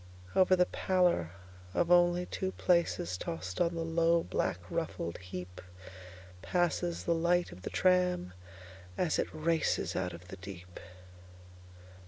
Over 0.35 0.55
the 0.55 0.65
pallor 0.65 1.29
of 1.75 1.91
only 1.91 2.25
two 2.25 2.53
placesTossed 2.53 3.61
on 3.63 3.75
the 3.75 3.85
low, 3.85 4.23
black, 4.23 4.57
ruffled 4.71 5.19
heapPasses 5.19 7.03
the 7.05 7.13
light 7.13 7.51
of 7.51 7.61
the 7.61 7.69
tram 7.69 8.33
as 8.97 9.19
it 9.19 9.27
racesOut 9.29 10.13
of 10.13 10.29
the 10.29 10.37
deep. 10.37 10.79